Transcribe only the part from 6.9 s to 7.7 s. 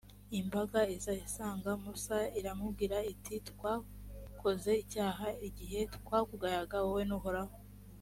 n’uhoraho.